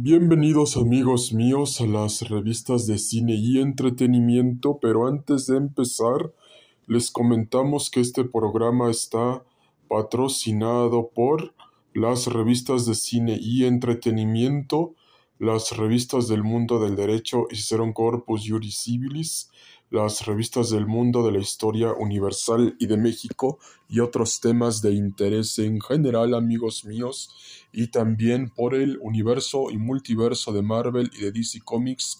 [0.00, 6.32] Bienvenidos amigos míos a las revistas de cine y entretenimiento, pero antes de empezar
[6.86, 9.42] les comentamos que este programa está
[9.88, 11.52] patrocinado por
[11.94, 14.94] las revistas de cine y entretenimiento,
[15.40, 19.50] las revistas del mundo del derecho Cicerón Corpus Juris Civilis,
[19.90, 24.92] las revistas del mundo de la historia universal y de México y otros temas de
[24.92, 31.22] interés en general, amigos míos, y también por el universo y multiverso de Marvel y
[31.22, 32.18] de DC Comics,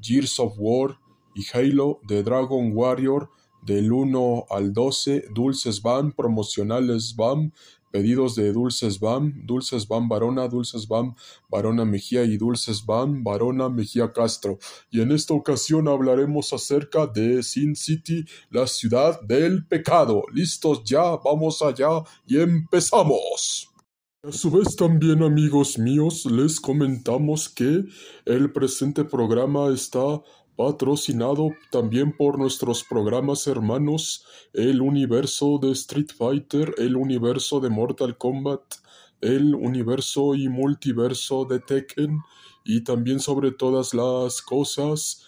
[0.00, 0.98] Gears of War
[1.34, 3.30] y Halo, de Dragon Warrior,
[3.62, 7.52] del 1 al 12, Dulces Bam, promocionales Bam,
[7.90, 11.14] pedidos de Dulces Bam, Dulces Bam Varona, Dulces Bam
[11.48, 14.58] Varona Mejía y Dulces Bam Varona Mejía Castro.
[14.90, 20.24] Y en esta ocasión hablaremos acerca de Sin City, la ciudad del pecado.
[20.32, 21.16] ¿Listos ya?
[21.16, 23.68] Vamos allá y empezamos.
[24.24, 27.84] A su vez también amigos míos les comentamos que
[28.24, 30.20] el presente programa está
[30.58, 38.18] patrocinado también por nuestros programas hermanos, el universo de Street Fighter, el universo de Mortal
[38.18, 38.64] Kombat,
[39.20, 42.18] el universo y multiverso de Tekken
[42.64, 45.22] y también sobre todas las cosas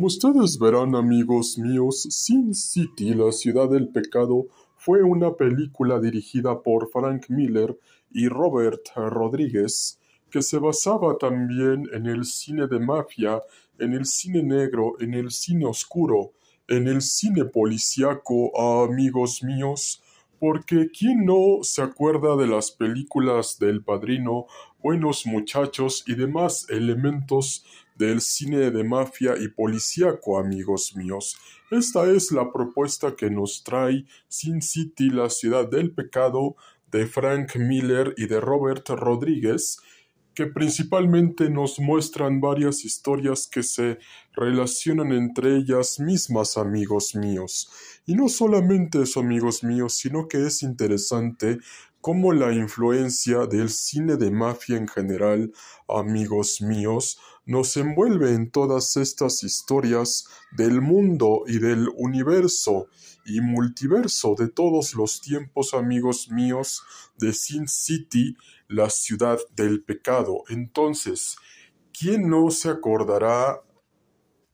[0.00, 6.62] Como ustedes verán amigos míos, Sin City, la ciudad del pecado, fue una película dirigida
[6.62, 7.78] por Frank Miller
[8.10, 10.00] y Robert Rodríguez,
[10.30, 13.42] que se basaba también en el cine de mafia,
[13.78, 16.32] en el cine negro, en el cine oscuro,
[16.66, 20.02] en el cine policíaco, amigos míos,
[20.38, 24.46] porque ¿quién no se acuerda de las películas del Padrino,
[24.82, 27.66] Buenos Muchachos y demás elementos
[28.00, 31.36] del cine de mafia y policíaco, amigos míos.
[31.70, 36.56] Esta es la propuesta que nos trae Sin City, la ciudad del pecado,
[36.90, 39.80] de Frank Miller y de Robert Rodríguez,
[40.34, 43.98] que principalmente nos muestran varias historias que se
[44.32, 47.70] relacionan entre ellas mismas, amigos míos.
[48.06, 51.58] Y no solamente eso, amigos míos, sino que es interesante
[52.00, 55.52] cómo la influencia del cine de mafia en general,
[55.86, 62.88] amigos míos, nos envuelve en todas estas historias del mundo y del universo
[63.24, 66.82] y multiverso de todos los tiempos, amigos míos,
[67.18, 68.36] de Sin City,
[68.68, 70.44] la ciudad del pecado.
[70.48, 71.36] Entonces,
[71.92, 73.60] ¿quién no se acordará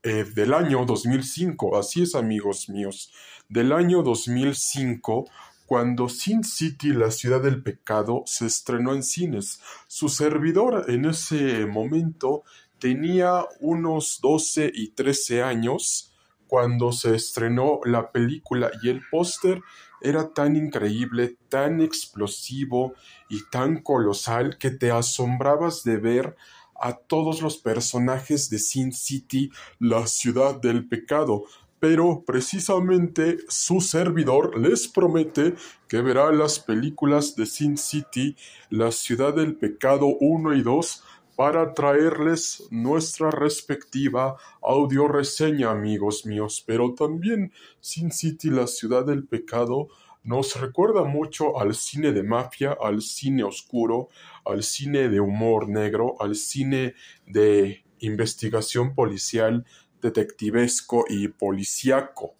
[0.03, 1.79] eh, del año 2005?
[1.79, 3.13] Así es, amigos míos,
[3.49, 5.27] del año 2005
[5.67, 9.61] cuando Sin City, la ciudad del pecado, se estrenó en cines.
[9.89, 12.45] Su servidor en ese momento
[12.78, 16.12] tenía unos 12 y 13 años
[16.47, 19.62] cuando se estrenó la película y el póster
[20.00, 22.94] era tan increíble, tan explosivo
[23.28, 26.37] y tan colosal que te asombrabas de ver
[26.78, 31.44] a todos los personajes de Sin City, la ciudad del pecado.
[31.81, 35.54] Pero precisamente su servidor les promete
[35.88, 38.37] que verá las películas de Sin City,
[38.70, 41.04] la ciudad del pecado 1 y 2
[41.37, 46.65] para traerles nuestra respectiva audio reseña, amigos míos.
[46.67, 49.89] Pero también Sin City, la ciudad del pecado,
[50.25, 54.09] nos recuerda mucho al cine de mafia, al cine oscuro,
[54.44, 56.94] al cine de humor negro, al cine
[57.27, 59.65] de investigación policial,
[60.03, 62.35] detectivesco y policíaco,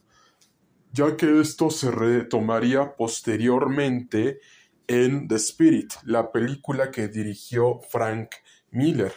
[0.92, 4.40] ya que esto se retomaría posteriormente
[4.88, 8.30] en The Spirit, la película que dirigió Frank
[8.70, 9.12] Miller.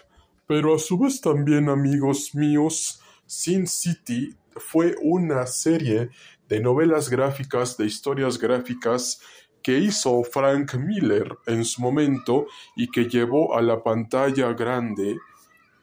[0.48, 6.10] Pero a su vez también, amigos míos, Sin City fue una serie
[6.48, 9.22] de novelas gráficas, de historias gráficas
[9.62, 15.18] que hizo Frank Miller en su momento y que llevó a la pantalla grande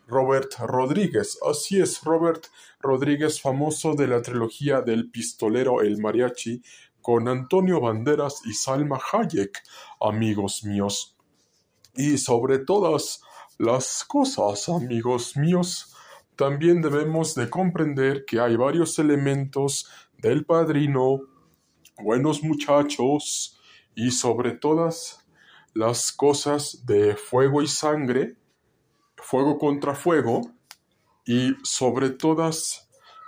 [0.08, 1.38] Robert Rodríguez.
[1.48, 2.46] Así es, Robert
[2.80, 6.62] Rodríguez, famoso de la trilogía del pistolero El Mariachi,
[7.06, 9.62] con Antonio Banderas y Salma Hayek,
[10.00, 11.16] amigos míos.
[11.94, 13.22] Y sobre todas
[13.58, 15.94] las cosas, amigos míos,
[16.34, 19.88] también debemos de comprender que hay varios elementos
[20.18, 21.20] del padrino,
[22.02, 23.60] buenos muchachos,
[23.94, 25.24] y sobre todas
[25.74, 28.36] las cosas de fuego y sangre,
[29.16, 30.40] fuego contra fuego,
[31.24, 32.85] y sobre todas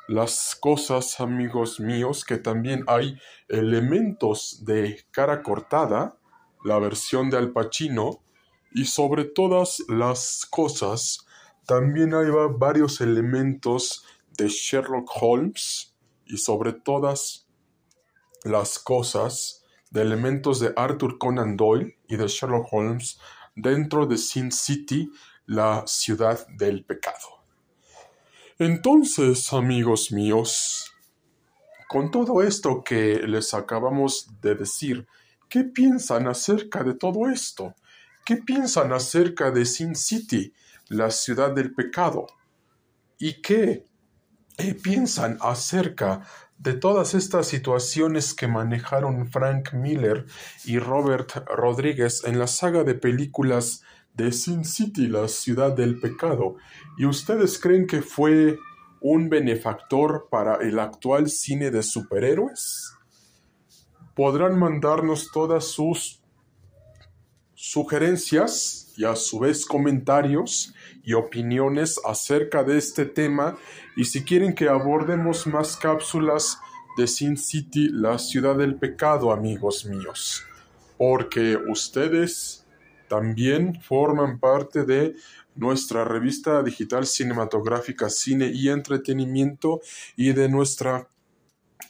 [0.08, 6.19] las cosas, amigos míos, que también hay elementos de cara cortada,
[6.64, 8.22] la versión de Al Pacino,
[8.72, 11.26] y sobre todas las cosas,
[11.66, 12.26] también hay
[12.58, 14.05] varios elementos
[14.37, 15.94] de Sherlock Holmes,
[16.25, 17.46] y sobre todas
[18.44, 23.19] las cosas, de elementos de Arthur Conan Doyle y de Sherlock Holmes
[23.56, 25.11] dentro de Sin City,
[25.46, 27.38] la ciudad del pecado.
[28.60, 30.93] Entonces, amigos míos,
[31.87, 35.06] con todo esto que les acabamos de decir,
[35.49, 37.76] ¿qué piensan acerca de todo esto?
[38.25, 40.52] ¿Qué piensan acerca de Sin City,
[40.88, 42.26] la ciudad del pecado?
[43.16, 43.84] ¿Y qué
[44.82, 46.26] piensan acerca
[46.58, 50.26] de todas estas situaciones que manejaron Frank Miller
[50.64, 53.84] y Robert Rodríguez en la saga de películas
[54.19, 56.56] de Sin City, la ciudad del pecado.
[56.99, 58.59] ¿Y ustedes creen que fue
[59.00, 62.94] un benefactor para el actual cine de superhéroes?
[64.17, 66.20] Podrán mandarnos todas sus
[67.55, 70.75] sugerencias y a su vez comentarios
[71.05, 73.56] y opiniones acerca de este tema
[73.97, 76.59] y si quieren que abordemos más cápsulas
[76.97, 80.43] de Sin City, la ciudad del pecado, amigos míos,
[80.97, 82.64] porque ustedes
[83.08, 85.16] también forman parte de
[85.55, 89.81] nuestra revista digital cinematográfica Cine y Entretenimiento
[90.16, 91.08] y de nuestra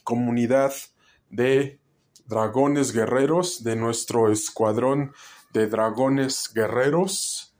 [0.03, 0.73] comunidad
[1.29, 1.79] de
[2.25, 5.13] dragones guerreros, de nuestro escuadrón
[5.53, 7.55] de dragones guerreros,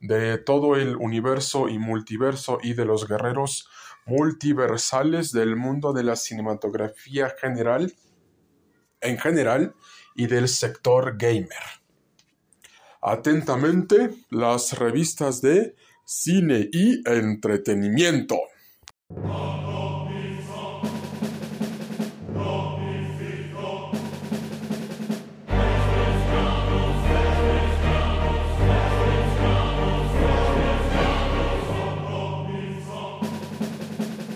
[0.00, 3.68] de todo el universo y multiverso y de los guerreros
[4.06, 7.94] multiversales del mundo de la cinematografía general,
[9.00, 9.74] en general,
[10.14, 11.79] y del sector gamer.
[13.02, 15.74] Atentamente, las revistas de
[16.04, 18.36] cine y entretenimiento.